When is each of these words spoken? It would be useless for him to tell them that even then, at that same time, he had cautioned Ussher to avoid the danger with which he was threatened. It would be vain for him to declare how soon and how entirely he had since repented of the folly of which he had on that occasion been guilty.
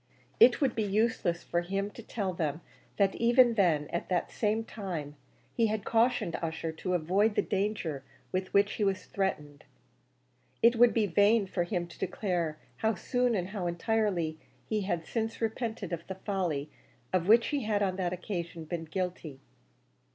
It 0.39 0.59
would 0.59 0.73
be 0.73 0.81
useless 0.81 1.43
for 1.43 1.61
him 1.61 1.91
to 1.91 2.01
tell 2.01 2.33
them 2.33 2.61
that 2.97 3.13
even 3.13 3.53
then, 3.53 3.87
at 3.89 4.09
that 4.09 4.31
same 4.31 4.63
time, 4.63 5.15
he 5.53 5.67
had 5.67 5.85
cautioned 5.85 6.35
Ussher 6.41 6.71
to 6.71 6.95
avoid 6.95 7.35
the 7.35 7.43
danger 7.43 8.03
with 8.31 8.51
which 8.51 8.71
he 8.73 8.83
was 8.83 9.05
threatened. 9.05 9.63
It 10.63 10.75
would 10.75 10.91
be 10.91 11.05
vain 11.05 11.45
for 11.45 11.65
him 11.65 11.85
to 11.85 11.99
declare 11.99 12.57
how 12.77 12.95
soon 12.95 13.35
and 13.35 13.49
how 13.49 13.67
entirely 13.67 14.39
he 14.67 14.81
had 14.81 15.05
since 15.05 15.39
repented 15.39 15.93
of 15.93 16.07
the 16.07 16.15
folly 16.15 16.71
of 17.13 17.27
which 17.27 17.49
he 17.49 17.65
had 17.65 17.83
on 17.83 17.97
that 17.97 18.11
occasion 18.11 18.65
been 18.65 18.85
guilty. 18.85 19.39